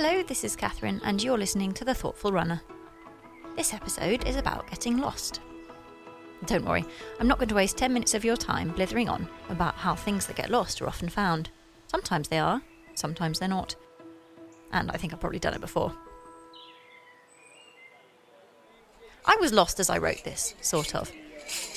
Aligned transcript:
Hello, 0.00 0.22
this 0.22 0.44
is 0.44 0.54
Catherine, 0.54 1.00
and 1.02 1.20
you're 1.20 1.36
listening 1.36 1.72
to 1.72 1.84
The 1.84 1.92
Thoughtful 1.92 2.30
Runner. 2.30 2.62
This 3.56 3.74
episode 3.74 4.24
is 4.28 4.36
about 4.36 4.70
getting 4.70 4.98
lost. 4.98 5.40
Don't 6.46 6.64
worry, 6.64 6.84
I'm 7.18 7.26
not 7.26 7.38
going 7.38 7.48
to 7.48 7.56
waste 7.56 7.78
10 7.78 7.92
minutes 7.92 8.14
of 8.14 8.24
your 8.24 8.36
time 8.36 8.70
blithering 8.70 9.08
on 9.08 9.28
about 9.48 9.74
how 9.74 9.96
things 9.96 10.26
that 10.26 10.36
get 10.36 10.50
lost 10.50 10.80
are 10.80 10.86
often 10.86 11.08
found. 11.08 11.50
Sometimes 11.88 12.28
they 12.28 12.38
are, 12.38 12.62
sometimes 12.94 13.40
they're 13.40 13.48
not. 13.48 13.74
And 14.70 14.88
I 14.92 14.98
think 14.98 15.12
I've 15.12 15.18
probably 15.18 15.40
done 15.40 15.54
it 15.54 15.60
before. 15.60 15.92
I 19.26 19.34
was 19.40 19.52
lost 19.52 19.80
as 19.80 19.90
I 19.90 19.98
wrote 19.98 20.22
this, 20.22 20.54
sort 20.60 20.94
of. 20.94 21.10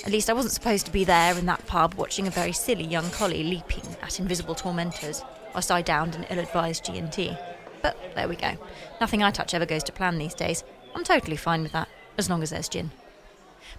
At 0.05 0.11
least 0.11 0.29
I 0.29 0.33
wasn't 0.33 0.53
supposed 0.53 0.85
to 0.85 0.91
be 0.91 1.05
there 1.05 1.35
in 1.39 1.47
that 1.47 1.65
pub 1.65 1.95
watching 1.95 2.27
a 2.27 2.29
very 2.29 2.53
silly 2.53 2.85
young 2.85 3.09
collie 3.09 3.43
leaping 3.43 3.95
at 4.03 4.19
invisible 4.19 4.53
tormentors 4.53 5.23
whilst 5.55 5.71
I 5.71 5.81
downed 5.81 6.13
an 6.13 6.27
ill-advised 6.29 6.85
G&T. 6.85 7.35
But 7.81 7.97
there 8.15 8.27
we 8.27 8.35
go. 8.35 8.53
Nothing 8.99 9.23
I 9.23 9.31
touch 9.31 9.53
ever 9.53 9.65
goes 9.65 9.83
to 9.83 9.91
plan 9.91 10.17
these 10.17 10.33
days. 10.33 10.63
I'm 10.95 11.03
totally 11.03 11.37
fine 11.37 11.63
with 11.63 11.71
that, 11.71 11.89
as 12.17 12.29
long 12.29 12.43
as 12.43 12.49
there's 12.49 12.69
gin. 12.69 12.91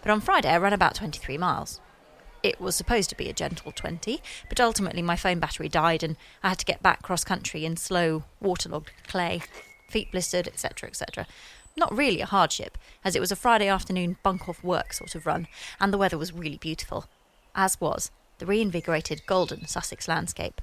But 0.02 0.10
on 0.10 0.20
Friday 0.20 0.48
I 0.48 0.56
ran 0.56 0.72
about 0.72 0.94
23 0.94 1.38
miles. 1.38 1.80
It 2.42 2.60
was 2.60 2.74
supposed 2.74 3.08
to 3.10 3.16
be 3.16 3.28
a 3.28 3.32
gentle 3.32 3.70
20, 3.70 4.20
but 4.48 4.60
ultimately 4.60 5.02
my 5.02 5.14
phone 5.14 5.38
battery 5.38 5.68
died 5.68 6.02
and 6.02 6.16
I 6.42 6.48
had 6.48 6.58
to 6.58 6.64
get 6.64 6.82
back 6.82 7.02
cross 7.02 7.22
country 7.22 7.64
in 7.64 7.76
slow, 7.76 8.24
waterlogged 8.40 8.90
clay, 9.06 9.42
feet 9.88 10.10
blistered, 10.10 10.48
etc., 10.48 10.88
etc. 10.88 11.26
Not 11.76 11.96
really 11.96 12.20
a 12.20 12.26
hardship, 12.26 12.76
as 13.04 13.14
it 13.14 13.20
was 13.20 13.30
a 13.30 13.36
Friday 13.36 13.68
afternoon 13.68 14.16
bunk 14.22 14.48
off 14.48 14.64
work 14.64 14.92
sort 14.92 15.14
of 15.14 15.24
run, 15.24 15.46
and 15.80 15.92
the 15.92 15.98
weather 15.98 16.18
was 16.18 16.32
really 16.32 16.58
beautiful, 16.58 17.06
as 17.54 17.80
was 17.80 18.10
the 18.38 18.46
reinvigorated 18.46 19.24
golden 19.26 19.68
Sussex 19.68 20.08
landscape. 20.08 20.60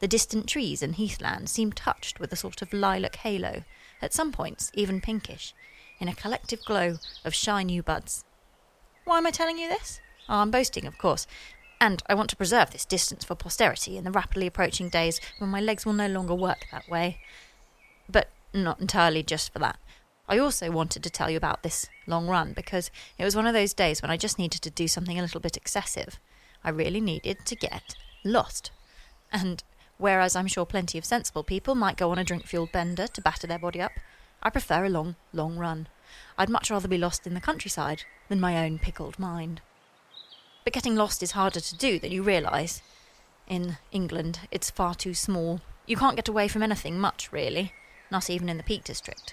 The 0.00 0.08
distant 0.08 0.48
trees 0.48 0.82
and 0.82 0.96
heathland 0.96 1.48
seemed 1.48 1.76
touched 1.76 2.20
with 2.20 2.32
a 2.32 2.36
sort 2.36 2.62
of 2.62 2.72
lilac 2.72 3.16
halo, 3.16 3.64
at 4.02 4.12
some 4.12 4.32
points 4.32 4.70
even 4.74 5.00
pinkish, 5.00 5.54
in 5.98 6.08
a 6.08 6.14
collective 6.14 6.64
glow 6.64 6.98
of 7.24 7.34
shy 7.34 7.62
new 7.62 7.82
buds. 7.82 8.24
Why 9.04 9.18
am 9.18 9.26
I 9.26 9.30
telling 9.30 9.58
you 9.58 9.68
this? 9.68 10.00
Oh, 10.28 10.36
I'm 10.36 10.50
boasting, 10.50 10.86
of 10.86 10.98
course, 10.98 11.26
and 11.80 12.02
I 12.06 12.14
want 12.14 12.30
to 12.30 12.36
preserve 12.36 12.70
this 12.70 12.84
distance 12.84 13.24
for 13.24 13.34
posterity 13.34 13.96
in 13.96 14.04
the 14.04 14.10
rapidly 14.10 14.46
approaching 14.46 14.88
days 14.88 15.20
when 15.38 15.50
my 15.50 15.60
legs 15.60 15.84
will 15.84 15.92
no 15.92 16.08
longer 16.08 16.34
work 16.34 16.66
that 16.72 16.88
way. 16.88 17.20
But 18.08 18.30
not 18.52 18.80
entirely 18.80 19.22
just 19.22 19.52
for 19.52 19.58
that. 19.58 19.78
I 20.26 20.38
also 20.38 20.70
wanted 20.70 21.02
to 21.02 21.10
tell 21.10 21.28
you 21.28 21.36
about 21.36 21.62
this 21.62 21.86
long 22.06 22.26
run 22.26 22.54
because 22.54 22.90
it 23.18 23.24
was 23.24 23.36
one 23.36 23.46
of 23.46 23.52
those 23.52 23.74
days 23.74 24.00
when 24.00 24.10
I 24.10 24.16
just 24.16 24.38
needed 24.38 24.62
to 24.62 24.70
do 24.70 24.88
something 24.88 25.18
a 25.18 25.22
little 25.22 25.40
bit 25.40 25.56
excessive. 25.56 26.18
I 26.62 26.70
really 26.70 27.00
needed 27.00 27.44
to 27.44 27.56
get 27.56 27.94
lost. 28.24 28.70
And 29.30 29.62
whereas 30.04 30.36
I'm 30.36 30.46
sure 30.46 30.66
plenty 30.66 30.98
of 30.98 31.04
sensible 31.06 31.42
people 31.42 31.74
might 31.74 31.96
go 31.96 32.10
on 32.10 32.18
a 32.18 32.24
drink 32.24 32.44
fueled 32.44 32.72
bender 32.72 33.06
to 33.06 33.22
batter 33.22 33.46
their 33.46 33.58
body 33.58 33.80
up, 33.80 33.92
I 34.42 34.50
prefer 34.50 34.84
a 34.84 34.90
long, 34.90 35.16
long 35.32 35.56
run. 35.56 35.88
I'd 36.36 36.50
much 36.50 36.70
rather 36.70 36.88
be 36.88 36.98
lost 36.98 37.26
in 37.26 37.32
the 37.32 37.40
countryside 37.40 38.02
than 38.28 38.38
my 38.38 38.62
own 38.62 38.78
pickled 38.78 39.18
mind. 39.18 39.62
But 40.62 40.74
getting 40.74 40.94
lost 40.94 41.22
is 41.22 41.30
harder 41.30 41.58
to 41.58 41.74
do 41.76 41.98
than 41.98 42.12
you 42.12 42.22
realise. 42.22 42.82
In 43.48 43.78
England, 43.92 44.40
it's 44.50 44.68
far 44.68 44.94
too 44.94 45.14
small. 45.14 45.62
You 45.86 45.96
can't 45.96 46.16
get 46.16 46.28
away 46.28 46.48
from 46.48 46.62
anything 46.62 46.98
much, 47.00 47.32
really, 47.32 47.72
not 48.10 48.28
even 48.28 48.50
in 48.50 48.58
the 48.58 48.62
Peak 48.62 48.84
District. 48.84 49.32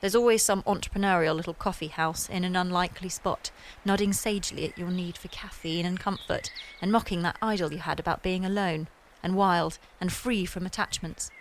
There's 0.00 0.14
always 0.14 0.40
some 0.40 0.62
entrepreneurial 0.62 1.34
little 1.34 1.52
coffee 1.52 1.88
house 1.88 2.28
in 2.28 2.44
an 2.44 2.54
unlikely 2.54 3.08
spot, 3.08 3.50
nodding 3.84 4.12
sagely 4.12 4.68
at 4.68 4.78
your 4.78 4.90
need 4.90 5.18
for 5.18 5.26
caffeine 5.26 5.84
and 5.84 5.98
comfort, 5.98 6.52
and 6.80 6.92
mocking 6.92 7.22
that 7.22 7.38
idol 7.42 7.72
you 7.72 7.78
had 7.78 7.98
about 7.98 8.22
being 8.22 8.44
alone, 8.44 8.86
and 9.26 9.34
wild, 9.34 9.80
and 10.00 10.12
free 10.12 10.46
from 10.46 10.64
attachments. 10.64 11.32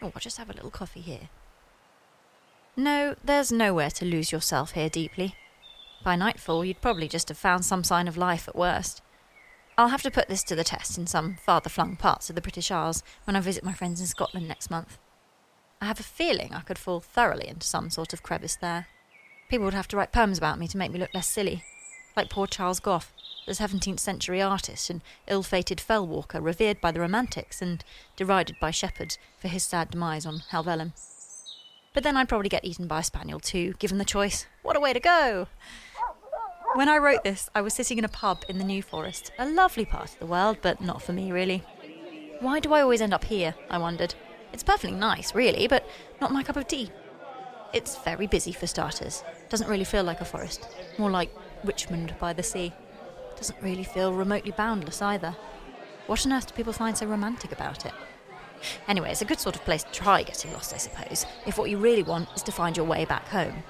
Oh, 0.00 0.12
I'll 0.14 0.20
just 0.20 0.38
have 0.38 0.48
a 0.48 0.52
little 0.52 0.70
coffee 0.70 1.00
here. 1.00 1.28
No, 2.76 3.16
there's 3.24 3.50
nowhere 3.50 3.90
to 3.90 4.04
lose 4.04 4.30
yourself 4.30 4.72
here 4.72 4.88
deeply. 4.88 5.34
By 6.04 6.14
nightfall, 6.14 6.64
you'd 6.64 6.80
probably 6.80 7.08
just 7.08 7.28
have 7.30 7.38
found 7.38 7.64
some 7.64 7.82
sign 7.82 8.06
of 8.06 8.16
life 8.16 8.46
at 8.46 8.54
worst. 8.54 9.02
I'll 9.76 9.88
have 9.88 10.02
to 10.02 10.10
put 10.10 10.28
this 10.28 10.44
to 10.44 10.54
the 10.54 10.62
test 10.62 10.96
in 10.96 11.08
some 11.08 11.34
farther 11.34 11.68
flung 11.68 11.96
parts 11.96 12.28
of 12.28 12.36
the 12.36 12.42
British 12.42 12.70
Isles 12.70 13.02
when 13.24 13.34
I 13.34 13.40
visit 13.40 13.64
my 13.64 13.72
friends 13.72 14.00
in 14.00 14.06
Scotland 14.06 14.46
next 14.46 14.70
month. 14.70 14.98
I 15.80 15.86
have 15.86 15.98
a 15.98 16.04
feeling 16.04 16.54
I 16.54 16.60
could 16.60 16.78
fall 16.78 17.00
thoroughly 17.00 17.48
into 17.48 17.66
some 17.66 17.90
sort 17.90 18.12
of 18.12 18.22
crevice 18.22 18.56
there. 18.60 18.86
People 19.48 19.64
would 19.64 19.74
have 19.74 19.88
to 19.88 19.96
write 19.96 20.12
poems 20.12 20.38
about 20.38 20.60
me 20.60 20.68
to 20.68 20.78
make 20.78 20.92
me 20.92 21.00
look 21.00 21.12
less 21.12 21.26
silly. 21.26 21.64
Like 22.16 22.30
poor 22.30 22.46
Charles 22.46 22.78
Gough, 22.78 23.12
the 23.46 23.52
17th 23.52 24.00
century 24.00 24.40
artist 24.40 24.90
and 24.90 25.02
ill 25.26 25.42
fated 25.42 25.80
fell 25.80 26.06
walker 26.06 26.40
revered 26.40 26.80
by 26.80 26.90
the 26.90 27.00
Romantics 27.00 27.60
and 27.60 27.84
derided 28.16 28.56
by 28.60 28.70
shepherds 28.70 29.18
for 29.38 29.48
his 29.48 29.62
sad 29.62 29.90
demise 29.90 30.26
on 30.26 30.42
Helvellyn. 30.50 30.92
But 31.92 32.02
then 32.02 32.16
I'd 32.16 32.28
probably 32.28 32.48
get 32.48 32.64
eaten 32.64 32.86
by 32.86 33.00
a 33.00 33.04
spaniel 33.04 33.40
too, 33.40 33.74
given 33.78 33.98
the 33.98 34.04
choice. 34.04 34.46
What 34.62 34.76
a 34.76 34.80
way 34.80 34.92
to 34.92 35.00
go! 35.00 35.46
When 36.74 36.88
I 36.88 36.98
wrote 36.98 37.22
this, 37.22 37.48
I 37.54 37.60
was 37.60 37.72
sitting 37.72 37.98
in 37.98 38.04
a 38.04 38.08
pub 38.08 38.44
in 38.48 38.58
the 38.58 38.64
New 38.64 38.82
Forest, 38.82 39.30
a 39.38 39.48
lovely 39.48 39.84
part 39.84 40.12
of 40.12 40.18
the 40.18 40.26
world, 40.26 40.58
but 40.60 40.80
not 40.80 41.02
for 41.02 41.12
me 41.12 41.30
really. 41.30 41.62
Why 42.40 42.58
do 42.58 42.72
I 42.74 42.80
always 42.80 43.00
end 43.00 43.14
up 43.14 43.24
here? 43.24 43.54
I 43.70 43.78
wondered. 43.78 44.14
It's 44.52 44.64
perfectly 44.64 44.96
nice, 44.96 45.34
really, 45.34 45.68
but 45.68 45.88
not 46.20 46.32
my 46.32 46.42
cup 46.42 46.56
of 46.56 46.66
tea. 46.66 46.90
It's 47.72 47.96
very 47.98 48.26
busy 48.26 48.52
for 48.52 48.66
starters. 48.66 49.24
Doesn't 49.48 49.68
really 49.68 49.84
feel 49.84 50.04
like 50.04 50.20
a 50.20 50.24
forest. 50.24 50.68
More 50.98 51.10
like 51.10 51.30
Richmond 51.64 52.14
by 52.18 52.32
the 52.32 52.42
sea. 52.42 52.72
Doesn't 53.36 53.62
really 53.62 53.84
feel 53.84 54.12
remotely 54.12 54.52
boundless 54.52 55.02
either. 55.02 55.36
What 56.06 56.24
on 56.26 56.32
earth 56.32 56.48
do 56.48 56.54
people 56.54 56.72
find 56.72 56.96
so 56.96 57.06
romantic 57.06 57.52
about 57.52 57.86
it? 57.86 57.92
Anyway, 58.88 59.10
it's 59.10 59.22
a 59.22 59.26
good 59.26 59.40
sort 59.40 59.56
of 59.56 59.64
place 59.64 59.82
to 59.84 59.92
try 59.92 60.22
getting 60.22 60.52
lost, 60.52 60.72
I 60.72 60.78
suppose, 60.78 61.26
if 61.46 61.58
what 61.58 61.70
you 61.70 61.78
really 61.78 62.02
want 62.02 62.28
is 62.34 62.42
to 62.44 62.52
find 62.52 62.76
your 62.76 62.86
way 62.86 63.04
back 63.04 63.28
home. 63.28 63.62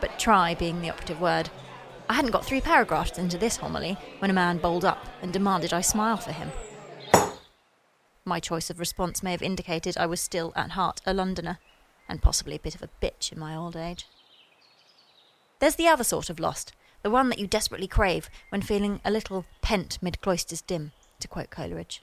But 0.00 0.18
try 0.18 0.54
being 0.54 0.80
the 0.80 0.90
operative 0.90 1.20
word. 1.20 1.50
I 2.08 2.14
hadn't 2.14 2.32
got 2.32 2.44
three 2.44 2.60
paragraphs 2.60 3.18
into 3.18 3.38
this 3.38 3.56
homily 3.56 3.96
when 4.18 4.30
a 4.30 4.34
man 4.34 4.58
bowled 4.58 4.84
up 4.84 5.06
and 5.22 5.32
demanded 5.32 5.72
I 5.72 5.80
smile 5.80 6.16
for 6.16 6.32
him. 6.32 6.50
My 8.24 8.40
choice 8.40 8.70
of 8.70 8.80
response 8.80 9.22
may 9.22 9.32
have 9.32 9.42
indicated 9.42 9.96
I 9.96 10.06
was 10.06 10.20
still, 10.20 10.52
at 10.56 10.70
heart, 10.70 11.00
a 11.06 11.14
Londoner, 11.14 11.58
and 12.08 12.22
possibly 12.22 12.56
a 12.56 12.60
bit 12.60 12.74
of 12.74 12.82
a 12.82 12.88
bitch 13.02 13.32
in 13.32 13.38
my 13.38 13.54
old 13.54 13.76
age. 13.76 14.06
There's 15.58 15.76
the 15.76 15.88
other 15.88 16.04
sort 16.04 16.30
of 16.30 16.40
lost, 16.40 16.72
the 17.04 17.10
one 17.10 17.28
that 17.28 17.38
you 17.38 17.46
desperately 17.46 17.86
crave 17.86 18.30
when 18.48 18.62
feeling 18.62 18.98
a 19.04 19.10
little 19.10 19.44
pent 19.60 19.98
mid 20.00 20.20
cloisters 20.22 20.62
dim, 20.62 20.90
to 21.20 21.28
quote 21.28 21.50
Coleridge. 21.50 22.02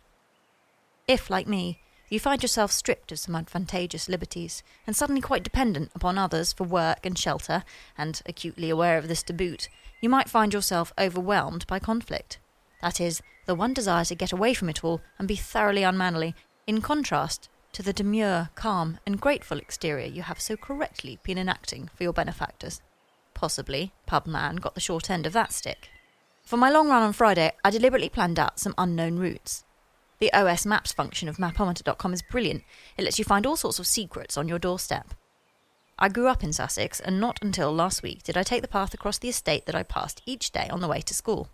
If, 1.08 1.30
like 1.30 1.48
me, 1.48 1.80
you 2.08 2.20
find 2.20 2.44
yourself 2.44 2.72
stripped 2.72 3.12
of 3.12 3.18
some 3.18 3.36
advantageous 3.36 4.08
liberties, 4.08 4.62
and 4.86 4.96
suddenly 4.96 5.20
quite 5.20 5.44
dependent 5.44 5.92
upon 5.96 6.20
others 6.20 6.54
for 6.54 6.66
work 6.66 7.04
and 7.04 7.18
shelter, 7.18 7.64
and 7.98 8.22
acutely 8.28 8.70
aware 8.70 9.00
of 9.00 9.08
this 9.08 9.24
to 9.24 9.34
boot, 9.34 9.70
you 10.02 10.10
might 10.10 10.30
find 10.30 10.54
yourself 10.54 10.94
overwhelmed 11.00 11.66
by 11.66 11.80
conflict. 11.80 12.38
That 12.84 13.02
is, 13.02 13.24
the 13.48 13.56
one 13.56 13.74
desire 13.74 14.06
to 14.06 14.16
get 14.16 14.32
away 14.32 14.54
from 14.54 14.70
it 14.70 14.84
all 14.84 15.02
and 15.18 15.28
be 15.28 15.36
thoroughly 15.36 15.82
unmannerly, 15.82 16.36
in 16.68 16.80
contrast 16.80 17.50
to 17.74 17.82
the 17.82 17.94
demure, 17.94 18.50
calm, 18.54 19.00
and 19.08 19.20
grateful 19.20 19.58
exterior 19.58 20.06
you 20.06 20.22
have 20.22 20.40
so 20.40 20.56
correctly 20.56 21.18
been 21.24 21.40
enacting 21.40 21.90
for 21.96 22.04
your 22.04 22.14
benefactors. 22.14 22.82
Possibly, 23.42 23.92
pub 24.06 24.28
man 24.28 24.58
got 24.58 24.76
the 24.76 24.80
short 24.80 25.10
end 25.10 25.26
of 25.26 25.34
that 25.34 25.52
stick. 25.52 25.90
For 26.44 26.58
my 26.58 26.70
long 26.70 26.90
run 26.90 27.02
on 27.02 27.12
Friday, 27.12 27.52
I 27.66 27.72
deliberately 27.72 28.08
planned 28.08 28.38
out 28.38 28.60
some 28.60 28.76
unknown 28.78 29.18
routes. 29.18 29.64
The 30.20 30.32
OS 30.32 30.64
Maps 30.64 30.92
function 30.92 31.28
of 31.28 31.38
mapometer.com 31.38 32.14
is 32.14 32.22
brilliant. 32.22 32.64
It 32.98 33.04
lets 33.04 33.18
you 33.18 33.26
find 33.26 33.48
all 33.48 33.56
sorts 33.56 33.80
of 33.80 33.88
secrets 33.88 34.38
on 34.38 34.48
your 34.48 34.60
doorstep. 34.60 35.16
I 35.98 36.08
grew 36.08 36.28
up 36.28 36.44
in 36.44 36.54
Sussex, 36.54 37.00
and 37.00 37.20
not 37.20 37.40
until 37.42 37.74
last 37.74 38.04
week 38.04 38.22
did 38.22 38.38
I 38.38 38.44
take 38.44 38.62
the 38.62 38.68
path 38.68 38.94
across 38.94 39.18
the 39.18 39.30
estate 39.30 39.66
that 39.66 39.74
I 39.74 39.82
passed 39.82 40.22
each 40.28 40.52
day 40.52 40.68
on 40.70 40.80
the 40.80 40.88
way 40.88 41.02
to 41.02 41.14
school. 41.16 41.50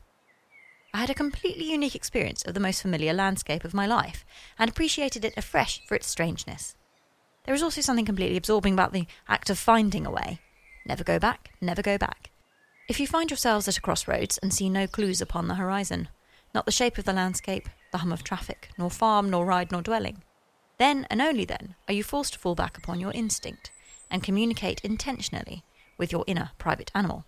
I 0.93 0.97
had 0.97 1.09
a 1.09 1.13
completely 1.13 1.71
unique 1.71 1.95
experience 1.95 2.43
of 2.43 2.53
the 2.53 2.59
most 2.59 2.81
familiar 2.81 3.13
landscape 3.13 3.63
of 3.63 3.73
my 3.73 3.87
life 3.87 4.25
and 4.59 4.69
appreciated 4.69 5.23
it 5.23 5.37
afresh 5.37 5.81
for 5.87 5.95
its 5.95 6.07
strangeness. 6.07 6.75
There 7.45 7.55
is 7.55 7.63
also 7.63 7.79
something 7.79 8.03
completely 8.03 8.35
absorbing 8.35 8.73
about 8.73 8.91
the 8.91 9.07
act 9.29 9.49
of 9.49 9.57
finding 9.57 10.05
a 10.05 10.11
way. 10.11 10.41
Never 10.87 11.03
go 11.03 11.19
back, 11.19 11.51
never 11.59 11.81
go 11.81 11.97
back. 11.97 12.31
If 12.87 12.99
you 12.99 13.07
find 13.07 13.29
yourselves 13.29 13.67
at 13.67 13.78
a 13.78 13.81
crossroads 13.81 14.37
and 14.37 14.53
see 14.53 14.69
no 14.69 14.87
clues 14.87 15.19
upon 15.19 15.49
the 15.49 15.55
horizon, 15.55 16.07
not 16.55 16.66
the 16.66 16.72
shape 16.72 16.97
of 16.97 17.03
the 17.03 17.11
landscape, 17.11 17.67
the 17.91 17.97
hum 17.97 18.13
of 18.13 18.23
traffic, 18.23 18.69
nor 18.78 18.89
farm, 18.89 19.29
nor 19.29 19.45
ride, 19.45 19.69
nor 19.72 19.81
dwelling, 19.81 20.23
then 20.78 21.05
and 21.09 21.22
only 21.22 21.43
then 21.43 21.75
are 21.89 21.93
you 21.93 22.03
forced 22.03 22.34
to 22.34 22.39
fall 22.39 22.55
back 22.55 22.78
upon 22.78 23.01
your 23.01 23.11
instinct 23.11 23.69
and 24.09 24.23
communicate 24.23 24.79
intentionally 24.81 25.63
with 25.97 26.13
your 26.13 26.23
inner 26.25 26.51
private 26.57 26.90
animal. 26.95 27.25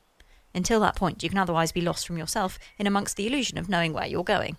Until 0.56 0.80
that 0.80 0.96
point, 0.96 1.22
you 1.22 1.30
can 1.30 1.38
otherwise 1.38 1.74
be 1.74 1.82
lost 1.82 2.08
from 2.08 2.18
yourself 2.18 2.58
in 2.78 2.88
amongst 2.88 3.18
the 3.18 3.28
illusion 3.28 3.58
of 3.58 3.68
knowing 3.68 3.92
where 3.92 4.08
you're 4.08 4.24
going. 4.24 4.56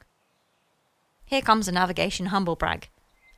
Here 1.24 1.40
comes 1.40 1.68
a 1.68 1.72
navigation 1.72 2.26
humble 2.26 2.56
brag. 2.56 2.88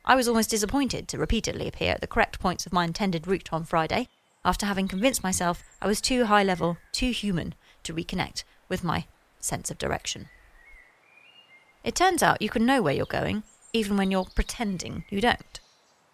I 0.03 0.15
was 0.15 0.27
almost 0.27 0.49
disappointed 0.49 1.07
to 1.07 1.17
repeatedly 1.17 1.69
appear 1.69 1.93
at 1.93 2.01
the 2.01 2.07
correct 2.07 2.39
points 2.39 2.65
of 2.65 2.73
my 2.73 2.83
intended 2.83 3.27
route 3.27 3.53
on 3.53 3.63
Friday, 3.63 4.09
after 4.45 4.65
having 4.65 4.87
convinced 4.87 5.23
myself 5.23 5.63
I 5.81 5.87
was 5.87 6.01
too 6.01 6.25
high 6.25 6.43
level, 6.43 6.77
too 6.91 7.11
human, 7.11 7.55
to 7.83 7.93
reconnect 7.93 8.43
with 8.69 8.83
my 8.83 9.05
sense 9.39 9.69
of 9.69 9.77
direction. 9.77 10.29
It 11.83 11.95
turns 11.95 12.23
out 12.23 12.41
you 12.41 12.49
can 12.49 12.65
know 12.65 12.81
where 12.81 12.93
you're 12.93 13.05
going, 13.05 13.43
even 13.73 13.97
when 13.97 14.11
you're 14.11 14.27
pretending 14.35 15.03
you 15.09 15.19
don't. 15.19 15.59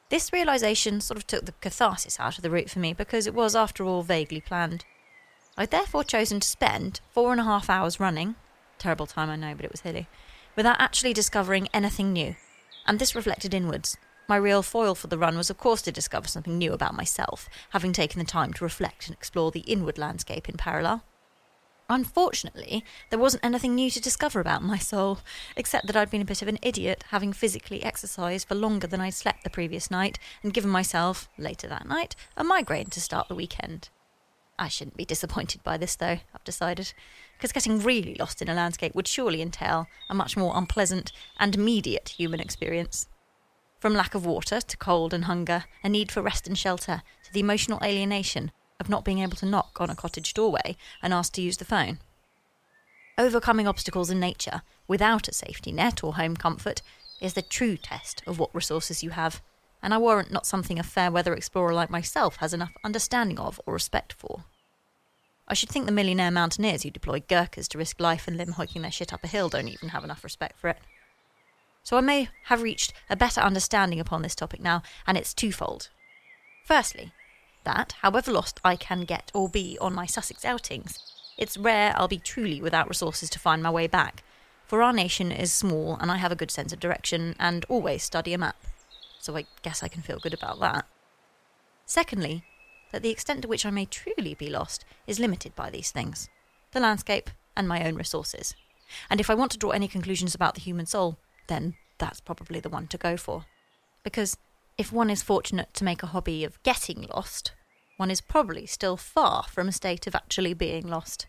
This 0.09 0.33
realization 0.33 1.01
sort 1.01 1.17
of 1.17 1.27
took 1.27 1.45
the 1.45 1.53
catharsis 1.61 2.19
out 2.19 2.37
of 2.37 2.41
the 2.41 2.49
route 2.49 2.69
for 2.69 2.79
me 2.79 2.93
because 2.93 3.27
it 3.27 3.35
was, 3.35 3.55
after 3.55 3.83
all, 3.83 4.01
vaguely 4.01 4.41
planned. 4.41 4.83
I'd 5.55 5.69
therefore 5.69 6.03
chosen 6.03 6.39
to 6.39 6.47
spend 6.47 7.01
four 7.11 7.31
and 7.31 7.39
a 7.39 7.43
half 7.43 7.69
hours 7.69 7.99
running, 7.99 8.35
terrible 8.79 9.05
time 9.05 9.29
I 9.29 9.35
know, 9.35 9.53
but 9.53 9.65
it 9.65 9.71
was 9.71 9.81
hilly, 9.81 10.07
without 10.55 10.81
actually 10.81 11.13
discovering 11.13 11.67
anything 11.73 12.11
new. 12.11 12.35
And 12.87 12.97
this 12.97 13.13
reflected 13.13 13.53
inwards. 13.53 13.97
My 14.29 14.35
real 14.35 14.61
foil 14.61 14.93
for 14.93 15.07
the 15.07 15.17
run 15.17 15.37
was, 15.37 15.49
of 15.49 15.57
course, 15.57 15.81
to 15.81 15.91
discover 15.91 16.27
something 16.27 16.55
new 16.55 16.71
about 16.71 16.93
myself, 16.93 17.49
having 17.71 17.91
taken 17.91 18.19
the 18.19 18.25
time 18.25 18.53
to 18.53 18.63
reflect 18.63 19.07
and 19.07 19.15
explore 19.15 19.49
the 19.49 19.61
inward 19.61 19.97
landscape 19.97 20.47
in 20.47 20.55
parallel. 20.55 21.03
Unfortunately, 21.89 22.85
there 23.09 23.17
wasn't 23.17 23.43
anything 23.43 23.73
new 23.73 23.89
to 23.89 23.99
discover 23.99 24.39
about 24.39 24.61
my 24.61 24.77
soul, 24.77 25.17
except 25.55 25.87
that 25.87 25.95
I'd 25.95 26.11
been 26.11 26.21
a 26.21 26.25
bit 26.25 26.43
of 26.43 26.47
an 26.47 26.59
idiot, 26.61 27.05
having 27.09 27.33
physically 27.33 27.81
exercised 27.81 28.47
for 28.47 28.53
longer 28.53 28.85
than 28.85 29.01
I'd 29.01 29.15
slept 29.15 29.43
the 29.43 29.49
previous 29.49 29.89
night, 29.89 30.19
and 30.43 30.53
given 30.53 30.69
myself, 30.69 31.27
later 31.39 31.67
that 31.67 31.87
night, 31.87 32.15
a 32.37 32.43
migraine 32.43 32.91
to 32.91 33.01
start 33.01 33.29
the 33.29 33.35
weekend. 33.35 33.89
I 34.59 34.67
shouldn't 34.67 34.95
be 34.97 35.05
disappointed 35.05 35.63
by 35.63 35.77
this, 35.77 35.95
though, 35.95 36.19
I've 36.35 36.43
decided, 36.43 36.93
because 37.35 37.51
getting 37.51 37.79
really 37.79 38.13
lost 38.13 38.43
in 38.43 38.49
a 38.49 38.53
landscape 38.53 38.93
would 38.93 39.07
surely 39.07 39.41
entail 39.41 39.87
a 40.07 40.13
much 40.13 40.37
more 40.37 40.55
unpleasant 40.55 41.11
and 41.39 41.55
immediate 41.55 42.09
human 42.09 42.39
experience. 42.39 43.07
From 43.79 43.93
lack 43.93 44.13
of 44.13 44.25
water 44.25 44.59
to 44.59 44.77
cold 44.77 45.13
and 45.13 45.25
hunger, 45.25 45.63
a 45.83 45.89
need 45.89 46.11
for 46.11 46.21
rest 46.21 46.47
and 46.47 46.57
shelter, 46.57 47.01
to 47.23 47.33
the 47.33 47.39
emotional 47.39 47.79
alienation 47.81 48.51
of 48.77 48.89
not 48.89 49.05
being 49.05 49.19
able 49.19 49.37
to 49.37 49.45
knock 49.45 49.79
on 49.79 49.89
a 49.89 49.95
cottage 49.95 50.33
doorway 50.33 50.75
and 51.01 51.13
ask 51.13 51.31
to 51.33 51.41
use 51.41 51.57
the 51.57 51.65
phone. 51.65 51.99
Overcoming 53.17 53.67
obstacles 53.67 54.09
in 54.09 54.19
nature 54.19 54.63
without 54.87 55.27
a 55.29 55.33
safety 55.33 55.71
net 55.71 56.03
or 56.03 56.15
home 56.15 56.35
comfort 56.35 56.81
is 57.21 57.33
the 57.33 57.41
true 57.41 57.77
test 57.77 58.21
of 58.27 58.37
what 58.37 58.53
resources 58.53 59.01
you 59.01 59.11
have, 59.11 59.41
and 59.81 59.93
I 59.93 59.97
warrant 59.97 60.31
not 60.31 60.45
something 60.45 60.77
a 60.77 60.83
fair 60.83 61.09
weather 61.09 61.33
explorer 61.33 61.73
like 61.73 61.89
myself 61.89 62.37
has 62.37 62.53
enough 62.53 62.73
understanding 62.83 63.39
of 63.39 63.61
or 63.65 63.73
respect 63.73 64.11
for. 64.11 64.43
I 65.47 65.53
should 65.53 65.69
think 65.69 65.85
the 65.85 65.91
millionaire 65.93 66.31
mountaineers 66.31 66.83
who 66.83 66.91
deploy 66.91 67.21
Gurkhas 67.21 67.69
to 67.69 67.77
risk 67.77 67.99
life 67.99 68.27
and 68.27 68.37
limb 68.37 68.53
hiking 68.53 68.81
their 68.81 68.91
shit 68.91 69.13
up 69.13 69.23
a 69.23 69.27
hill 69.27 69.49
don't 69.49 69.67
even 69.69 69.89
have 69.89 70.03
enough 70.03 70.23
respect 70.23 70.57
for 70.57 70.69
it. 70.69 70.77
So 71.83 71.97
I 71.97 72.01
may 72.01 72.29
have 72.45 72.61
reached 72.61 72.93
a 73.09 73.15
better 73.15 73.41
understanding 73.41 73.99
upon 73.99 74.21
this 74.21 74.35
topic 74.35 74.61
now, 74.61 74.83
and 75.07 75.17
it's 75.17 75.33
twofold. 75.33 75.89
Firstly, 76.65 77.11
that, 77.63 77.95
however 78.01 78.31
lost 78.31 78.59
I 78.63 78.75
can 78.75 79.01
get 79.01 79.31
or 79.33 79.49
be 79.49 79.77
on 79.81 79.93
my 79.93 80.05
Sussex 80.05 80.45
outings, 80.45 80.99
it's 81.37 81.57
rare 81.57 81.93
I'll 81.95 82.07
be 82.07 82.19
truly 82.19 82.61
without 82.61 82.89
resources 82.89 83.29
to 83.31 83.39
find 83.39 83.63
my 83.63 83.71
way 83.71 83.87
back, 83.87 84.23
for 84.65 84.83
our 84.83 84.93
nation 84.93 85.31
is 85.31 85.51
small 85.51 85.97
and 85.99 86.11
I 86.11 86.17
have 86.17 86.31
a 86.31 86.35
good 86.35 86.51
sense 86.51 86.71
of 86.71 86.79
direction 86.79 87.35
and 87.39 87.65
always 87.69 88.03
study 88.03 88.33
a 88.33 88.37
map. 88.37 88.55
So 89.19 89.35
I 89.35 89.45
guess 89.63 89.81
I 89.81 89.87
can 89.87 90.03
feel 90.03 90.19
good 90.19 90.33
about 90.33 90.59
that. 90.59 90.85
Secondly, 91.85 92.43
that 92.91 93.01
the 93.01 93.09
extent 93.09 93.41
to 93.41 93.47
which 93.47 93.65
I 93.65 93.71
may 93.71 93.85
truly 93.85 94.35
be 94.35 94.49
lost 94.49 94.85
is 95.07 95.19
limited 95.19 95.55
by 95.55 95.69
these 95.69 95.91
things 95.91 96.29
the 96.71 96.79
landscape 96.79 97.31
and 97.57 97.67
my 97.67 97.83
own 97.83 97.95
resources. 97.95 98.53
And 99.09 99.19
if 99.19 99.27
I 99.27 99.33
want 99.33 99.51
to 99.53 99.57
draw 99.57 99.71
any 99.71 99.87
conclusions 99.87 100.35
about 100.35 100.53
the 100.53 100.61
human 100.61 100.85
soul, 100.85 101.17
then 101.49 101.75
that's 101.97 102.21
probably 102.21 102.61
the 102.61 102.69
one 102.69 102.87
to 102.87 102.97
go 102.97 103.17
for. 103.17 103.45
Because 104.03 104.37
if 104.77 104.93
one 104.93 105.09
is 105.09 105.21
fortunate 105.21 105.73
to 105.73 105.83
make 105.83 106.01
a 106.01 106.07
hobby 106.07 106.45
of 106.45 106.63
getting 106.63 107.05
lost, 107.13 107.51
one 107.97 108.09
is 108.09 108.21
probably 108.21 108.65
still 108.65 108.95
far 108.95 109.43
from 109.43 109.67
a 109.67 109.73
state 109.73 110.07
of 110.07 110.15
actually 110.15 110.53
being 110.53 110.87
lost, 110.87 111.27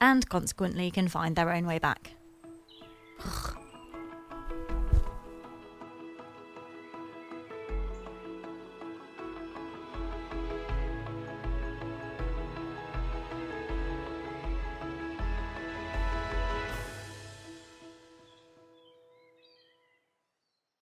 and 0.00 0.26
consequently 0.30 0.90
can 0.90 1.08
find 1.08 1.36
their 1.36 1.52
own 1.52 1.66
way 1.66 1.78
back. 1.78 2.12
Ugh. 3.22 3.65